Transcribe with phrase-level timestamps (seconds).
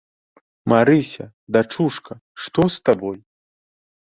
[0.71, 1.25] Марыся,
[1.57, 2.13] дачушка,
[2.47, 3.17] што з табой?